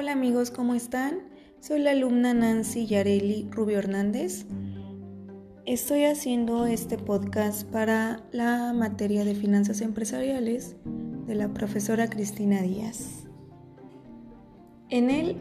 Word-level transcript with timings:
Hola 0.00 0.12
amigos, 0.12 0.50
¿cómo 0.50 0.74
están? 0.74 1.18
Soy 1.60 1.78
la 1.78 1.90
alumna 1.90 2.32
Nancy 2.32 2.86
Yareli 2.86 3.46
Rubio 3.50 3.76
Hernández. 3.76 4.46
Estoy 5.66 6.06
haciendo 6.06 6.64
este 6.64 6.96
podcast 6.96 7.70
para 7.70 8.24
la 8.32 8.72
materia 8.72 9.26
de 9.26 9.34
finanzas 9.34 9.82
empresariales 9.82 10.74
de 11.26 11.34
la 11.34 11.52
profesora 11.52 12.08
Cristina 12.08 12.62
Díaz. 12.62 13.26
En 14.88 15.10
él 15.10 15.36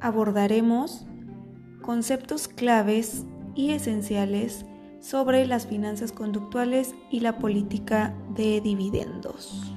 abordaremos 0.00 1.06
conceptos 1.80 2.48
claves 2.48 3.26
y 3.54 3.70
esenciales 3.70 4.66
sobre 4.98 5.46
las 5.46 5.68
finanzas 5.68 6.10
conductuales 6.10 6.96
y 7.12 7.20
la 7.20 7.38
política 7.38 8.12
de 8.34 8.60
dividendos. 8.60 9.72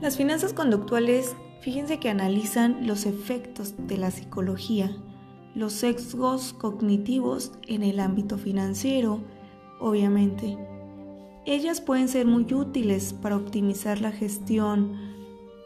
Las 0.00 0.16
finanzas 0.16 0.54
conductuales, 0.54 1.36
fíjense 1.60 1.98
que 1.98 2.08
analizan 2.08 2.86
los 2.86 3.06
efectos 3.06 3.74
de 3.86 3.96
la 3.96 4.10
psicología, 4.10 4.96
los 5.54 5.72
sesgos 5.72 6.52
cognitivos 6.52 7.52
en 7.66 7.82
el 7.82 8.00
ámbito 8.00 8.38
financiero, 8.38 9.20
obviamente. 9.80 10.56
Ellas 11.46 11.80
pueden 11.80 12.08
ser 12.08 12.26
muy 12.26 12.52
útiles 12.52 13.12
para 13.12 13.36
optimizar 13.36 14.00
la 14.00 14.12
gestión 14.12 14.96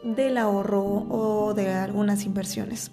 del 0.03 0.37
ahorro 0.37 0.83
o 0.83 1.53
de 1.53 1.71
algunas 1.73 2.25
inversiones. 2.25 2.91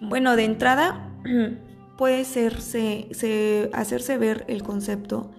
Bueno, 0.00 0.36
de 0.36 0.44
entrada 0.44 1.10
puede 1.96 2.20
hacerse 2.20 4.18
ver 4.18 4.44
el 4.48 4.62
concepto 4.62 5.30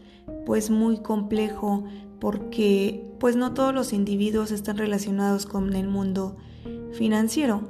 pues 0.46 0.70
muy 0.70 0.98
complejo 0.98 1.84
porque 2.20 3.12
pues 3.20 3.36
no 3.36 3.54
todos 3.54 3.74
los 3.74 3.94
individuos 3.94 4.52
están 4.52 4.78
relacionados 4.78 5.46
con 5.46 5.74
el 5.74 5.88
mundo 5.88 6.38
financiero. 6.94 7.62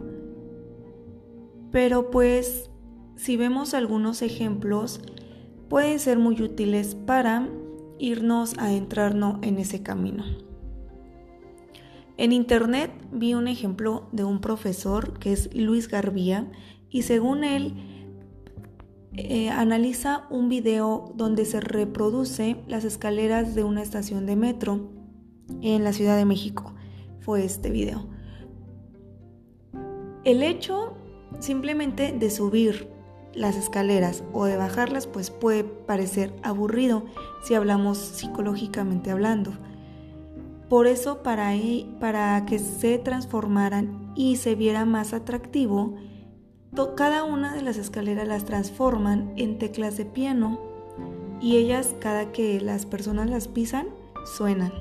Pero 1.71 2.09
pues 2.11 2.69
si 3.15 3.37
vemos 3.37 3.73
algunos 3.73 4.21
ejemplos 4.21 5.01
pueden 5.69 5.99
ser 5.99 6.17
muy 6.17 6.41
útiles 6.41 6.95
para 6.95 7.49
irnos 7.99 8.57
a 8.57 8.73
entrarnos 8.73 9.39
en 9.41 9.57
ese 9.57 9.83
camino. 9.83 10.23
En 12.17 12.31
internet 12.31 12.91
vi 13.11 13.33
un 13.33 13.47
ejemplo 13.47 14.07
de 14.11 14.23
un 14.23 14.39
profesor 14.39 15.19
que 15.19 15.33
es 15.33 15.53
Luis 15.53 15.87
Garbía 15.87 16.49
y 16.89 17.03
según 17.03 17.43
él 17.43 17.75
eh, 19.13 19.49
analiza 19.49 20.27
un 20.29 20.49
video 20.49 21.13
donde 21.15 21.45
se 21.45 21.59
reproduce 21.59 22.57
las 22.67 22.83
escaleras 22.83 23.55
de 23.55 23.63
una 23.63 23.81
estación 23.81 24.25
de 24.25 24.35
metro 24.35 24.89
en 25.61 25.83
la 25.83 25.93
Ciudad 25.93 26.17
de 26.17 26.25
México. 26.25 26.73
Fue 27.21 27.43
este 27.43 27.69
video. 27.69 28.07
El 30.23 30.43
hecho 30.43 30.97
simplemente 31.39 32.11
de 32.11 32.29
subir 32.29 32.89
las 33.33 33.55
escaleras 33.55 34.23
o 34.33 34.45
de 34.45 34.57
bajarlas 34.57 35.07
pues 35.07 35.29
puede 35.29 35.63
parecer 35.63 36.33
aburrido 36.43 37.05
si 37.43 37.53
hablamos 37.53 37.97
psicológicamente 37.97 39.11
hablando. 39.11 39.53
Por 40.69 40.85
eso 40.87 41.23
para, 41.23 41.53
para 41.99 42.45
que 42.45 42.59
se 42.59 42.97
transformaran 42.97 44.11
y 44.15 44.35
se 44.35 44.55
viera 44.55 44.83
más 44.83 45.13
atractivo, 45.13 45.95
cada 46.85 47.23
una 47.23 47.55
de 47.55 47.63
las 47.63 47.77
escaleras 47.77 48.27
las 48.27 48.45
transforman 48.45 49.33
en 49.35 49.57
teclas 49.57 49.97
de 49.97 50.05
piano 50.05 50.59
y 51.41 51.57
ellas 51.57 51.95
cada 51.99 52.31
que 52.31 52.61
las 52.61 52.85
personas 52.85 53.29
las 53.29 53.47
pisan 53.47 53.87
suenan. 54.37 54.71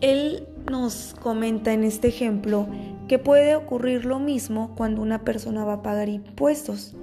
Él 0.00 0.46
nos 0.70 1.16
comenta 1.20 1.72
en 1.72 1.82
este 1.82 2.08
ejemplo 2.08 2.68
que 3.08 3.18
puede 3.18 3.56
ocurrir 3.56 4.04
lo 4.04 4.20
mismo 4.20 4.74
cuando 4.76 5.02
una 5.02 5.24
persona 5.24 5.64
va 5.64 5.74
a 5.74 5.82
pagar 5.82 6.08
impuestos. 6.08 6.94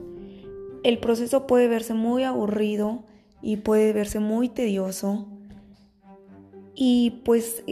El 0.84 1.00
proceso 1.00 1.48
puede 1.48 1.68
verse 1.68 1.94
muy 1.94 2.24
aburrido 2.24 3.04
y 3.42 3.58
puede 3.58 3.92
verse 3.92 4.20
muy 4.20 4.48
tedioso 4.48 5.28
y 6.74 7.22
pues 7.26 7.64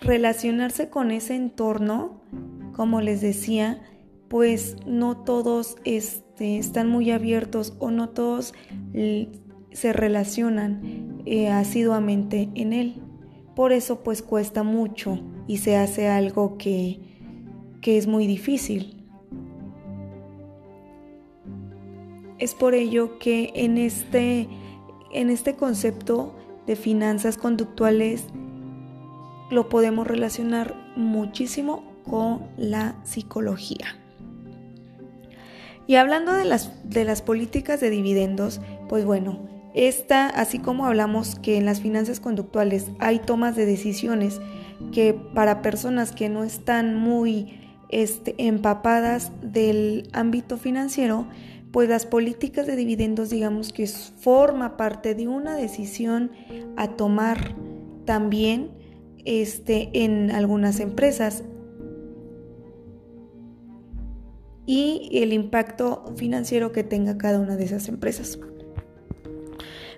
relacionarse 0.00 0.90
con 0.90 1.10
ese 1.10 1.34
entorno, 1.34 2.20
como 2.74 3.00
les 3.00 3.22
decía, 3.22 3.80
pues 4.28 4.76
no 4.86 5.16
todos 5.18 5.76
este, 5.84 6.58
están 6.58 6.88
muy 6.88 7.10
abiertos 7.10 7.74
o 7.78 7.90
no 7.90 8.08
todos 8.10 8.54
se 9.72 9.92
relacionan 9.92 11.22
eh, 11.26 11.48
asiduamente 11.48 12.48
en 12.54 12.72
él. 12.72 13.02
Por 13.54 13.72
eso 13.72 14.02
pues 14.02 14.22
cuesta 14.22 14.62
mucho 14.62 15.20
y 15.46 15.58
se 15.58 15.76
hace 15.76 16.08
algo 16.08 16.56
que, 16.58 17.00
es 17.82 18.08
muy 18.08 18.26
difícil. 18.26 19.04
Es 22.38 22.52
por 22.52 22.74
ello 22.74 23.20
que 23.20 23.52
este, 23.54 24.48
en 25.12 25.30
este 25.30 25.54
concepto 25.54 26.34
de 26.66 26.74
finanzas 26.74 27.36
conductuales 27.36 28.24
lo 29.52 29.68
podemos 29.68 30.04
relacionar 30.04 30.74
muchísimo 30.96 31.84
con 32.02 32.48
la 32.56 32.96
psicología. 33.04 34.05
Y 35.86 35.96
hablando 35.96 36.32
de 36.32 36.44
las, 36.44 36.72
de 36.84 37.04
las 37.04 37.22
políticas 37.22 37.80
de 37.80 37.90
dividendos, 37.90 38.60
pues 38.88 39.04
bueno, 39.04 39.48
esta, 39.74 40.26
así 40.26 40.58
como 40.58 40.86
hablamos 40.86 41.36
que 41.36 41.58
en 41.58 41.66
las 41.66 41.80
finanzas 41.80 42.18
conductuales 42.18 42.86
hay 42.98 43.18
tomas 43.18 43.56
de 43.56 43.66
decisiones 43.66 44.40
que 44.92 45.14
para 45.14 45.62
personas 45.62 46.12
que 46.12 46.28
no 46.28 46.44
están 46.44 46.98
muy 46.98 47.60
este, 47.88 48.34
empapadas 48.38 49.32
del 49.42 50.08
ámbito 50.12 50.56
financiero, 50.56 51.28
pues 51.72 51.88
las 51.88 52.06
políticas 52.06 52.66
de 52.66 52.74
dividendos 52.74 53.28
digamos 53.28 53.72
que 53.72 53.86
forma 53.86 54.76
parte 54.76 55.14
de 55.14 55.28
una 55.28 55.56
decisión 55.56 56.32
a 56.76 56.88
tomar 56.96 57.54
también 58.06 58.70
este, 59.26 59.90
en 59.92 60.30
algunas 60.30 60.80
empresas 60.80 61.44
y 64.66 65.08
el 65.12 65.32
impacto 65.32 66.04
financiero 66.16 66.72
que 66.72 66.82
tenga 66.82 67.16
cada 67.16 67.38
una 67.38 67.56
de 67.56 67.64
esas 67.64 67.88
empresas. 67.88 68.38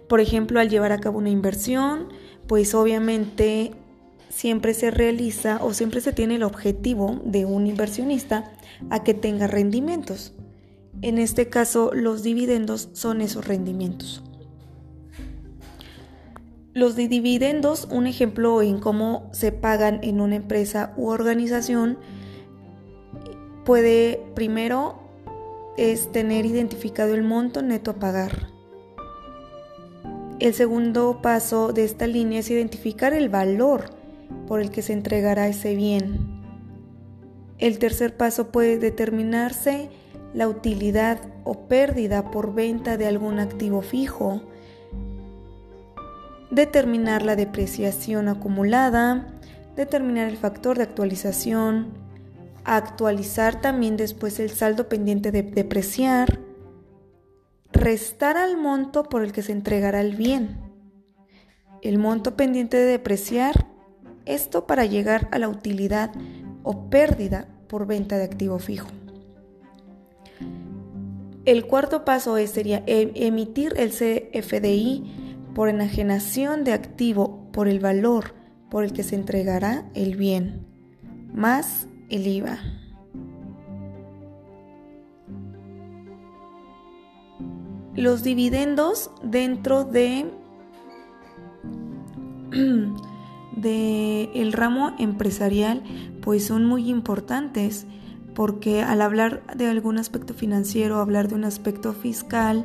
Por 0.09 0.21
ejemplo, 0.21 0.61
al 0.61 0.69
llevar 0.69 0.93
a 0.93 0.99
cabo 0.99 1.19
una 1.19 1.31
inversión, 1.31 2.09
pues 2.47 2.75
obviamente 2.75 3.73
siempre 4.29 4.75
se 4.75 4.91
realiza 4.91 5.59
o 5.63 5.75
siempre 5.75 6.01
se 6.01 6.13
tiene 6.13 6.37
el 6.37 6.43
objetivo 6.43 7.21
de 7.25 7.45
un 7.45 7.67
inversionista 7.67 8.53
a 8.91 9.03
que 9.03 9.15
tenga 9.15 9.47
rendimientos. 9.47 10.35
En 11.03 11.19
este 11.19 11.49
caso, 11.49 11.93
los 11.95 12.23
dividendos 12.23 12.89
son 12.93 13.21
esos 13.21 13.47
rendimientos. 13.47 14.23
Los 16.75 16.95
dividendos, 16.97 17.89
un 17.91 18.07
ejemplo 18.07 18.63
en 18.63 18.79
cómo 18.79 19.29
se 19.33 19.53
pagan 19.53 20.01
en 20.03 20.21
una 20.21 20.37
empresa 20.37 20.95
u 20.97 21.09
organización, 21.09 21.99
puede 23.69 24.25
primero 24.35 24.95
es 25.77 26.11
tener 26.11 26.47
identificado 26.47 27.13
el 27.13 27.23
monto 27.23 27.61
neto 27.61 27.91
a 27.91 27.95
pagar. 27.97 28.49
El 30.39 30.55
segundo 30.55 31.21
paso 31.21 31.75
de 31.75 31.85
esta 31.85 32.07
línea 32.07 32.41
es 32.41 32.51
identificar 32.51 33.13
el 33.13 33.29
valor 33.29 33.91
por 34.47 34.63
el 34.63 34.71
que 34.71 34.81
se 34.81 34.95
entregará 34.95 35.49
ese 35.49 35.75
bien. 35.75 36.41
El 37.59 37.79
tercer 37.79 38.17
paso 38.17 38.51
puede 38.53 38.79
determinarse 38.79 39.91
la 40.33 40.49
utilidad 40.49 41.19
o 41.45 41.69
pérdida 41.69 42.31
por 42.31 42.55
venta 42.55 42.97
de 42.97 43.07
algún 43.07 43.39
activo 43.39 43.83
fijo, 43.83 44.41
determinar 46.51 47.23
la 47.23 47.37
depreciación 47.37 48.29
acumulada, 48.29 49.27
determinar 49.77 50.27
el 50.29 50.39
factor 50.39 50.79
de 50.79 50.85
actualización, 50.85 52.08
actualizar 52.77 53.61
también 53.61 53.97
después 53.97 54.39
el 54.41 54.51
saldo 54.51 54.89
pendiente 54.89 55.33
de 55.33 55.43
depreciar, 55.43 56.39
restar 57.73 58.37
al 58.37 58.57
monto 58.57 59.05
por 59.05 59.23
el 59.23 59.33
que 59.33 59.43
se 59.43 59.53
entregará 59.53 60.01
el 60.01 60.17
bien. 60.17 60.59
El 61.81 61.99
monto 61.99 62.37
pendiente 62.37 62.77
de 62.77 62.85
depreciar, 62.85 63.67
esto 64.27 64.67
para 64.67 64.85
llegar 64.85 65.29
a 65.33 65.39
la 65.39 65.49
utilidad 65.49 66.13
o 66.63 66.91
pérdida 66.91 67.49
por 67.69 67.87
venta 67.87 68.19
de 68.19 68.25
activo 68.25 68.59
fijo. 68.59 68.89
El 71.47 71.67
cuarto 71.67 72.05
paso 72.05 72.37
sería 72.47 72.83
e, 72.87 73.13
emitir 73.15 73.73
el 73.79 73.91
CFDI 73.91 75.39
por 75.55 75.71
enajenación 75.71 76.65
de 76.65 76.75
activo 76.75 77.49
por 77.53 77.69
el 77.69 77.81
valor 77.81 78.35
por 78.69 78.85
el 78.85 78.93
que 78.93 79.03
se 79.03 79.15
entregará 79.15 79.89
el 79.95 80.17
bien, 80.17 80.67
más 81.33 81.89
el 82.09 82.27
IVA. 82.27 82.59
Los 87.95 88.23
dividendos 88.23 89.11
dentro 89.23 89.85
de 89.85 90.27
del 93.57 94.53
ramo 94.53 94.95
empresarial 94.99 95.83
pues 96.23 96.47
son 96.47 96.65
muy 96.65 96.89
importantes 96.89 97.87
porque 98.35 98.83
al 98.83 99.03
hablar 99.03 99.43
de 99.57 99.67
algún 99.67 99.99
aspecto 99.99 100.33
financiero, 100.33 101.01
hablar 101.01 101.27
de 101.27 101.35
un 101.35 101.45
aspecto 101.45 101.93
fiscal, 101.93 102.65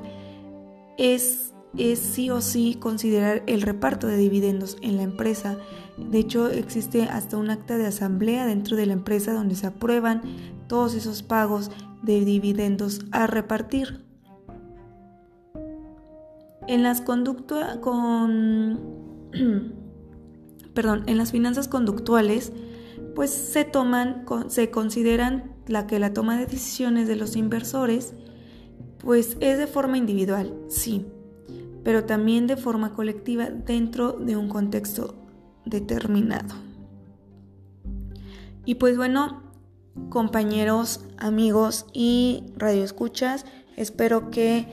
es, 1.00 1.53
es 1.78 2.00
sí 2.00 2.30
o 2.30 2.42
sí 2.42 2.76
considerar 2.80 3.44
el 3.48 3.62
reparto 3.62 4.08
de 4.08 4.18
dividendos 4.18 4.78
en 4.82 4.98
la 4.98 5.04
empresa. 5.04 5.58
De 5.98 6.20
hecho, 6.20 6.50
existe 6.50 7.04
hasta 7.04 7.38
un 7.38 7.50
acta 7.50 7.78
de 7.78 7.88
asamblea 7.88 8.46
dentro 8.46 8.78
de 8.78 8.86
la 8.86 8.94
empresa 8.94 9.34
donde 9.34 9.56
se 9.56 9.68
aprueban 9.68 10.22
todos 10.68 10.96
esos 10.96 11.24
pagos 11.24 11.72
de 12.02 12.26
dividendos 12.26 13.02
a 13.12 13.28
repartir. 13.28 14.04
En 16.68 16.84
las 16.84 17.02
conductas 17.02 17.78
con 17.78 18.80
perdón, 20.74 21.04
en 21.08 21.18
las 21.18 21.32
finanzas 21.32 21.68
conductuales, 21.68 22.52
pues 23.16 23.30
se 23.32 23.64
toman, 23.64 24.26
se 24.48 24.72
consideran 24.72 25.56
la 25.68 25.88
que 25.88 26.00
la 26.00 26.14
toma 26.14 26.38
de 26.38 26.46
decisiones 26.46 27.08
de 27.08 27.16
los 27.16 27.36
inversores, 27.36 28.14
pues 29.00 29.38
es 29.40 29.58
de 29.58 29.68
forma 29.68 29.98
individual, 29.98 30.54
sí, 30.68 31.06
pero 31.84 32.06
también 32.06 32.48
de 32.48 32.58
forma 32.58 32.94
colectiva 32.94 33.50
dentro 33.50 34.14
de 34.14 34.36
un 34.36 34.50
contexto 34.50 35.16
determinado. 35.66 36.56
Y 38.66 38.76
pues 38.76 38.98
bueno, 38.98 39.44
compañeros, 40.10 41.06
amigos 41.18 41.86
y 41.94 42.54
radioescuchas, 42.58 43.46
espero 43.76 44.30
que 44.30 44.68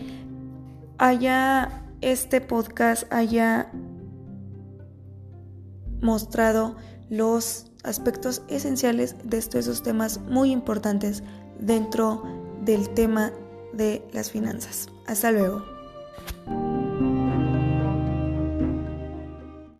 haya 0.98 1.84
este 2.00 2.40
podcast 2.40 3.12
haya 3.12 3.70
mostrado 6.00 6.76
los 7.10 7.70
aspectos 7.82 8.42
esenciales 8.48 9.16
de 9.24 9.38
estos 9.38 9.82
temas 9.82 10.20
muy 10.20 10.50
importantes 10.50 11.22
dentro 11.58 12.22
del 12.62 12.88
tema 12.90 13.32
de 13.72 14.06
las 14.12 14.30
finanzas. 14.30 14.88
Hasta 15.06 15.30
luego. 15.32 15.79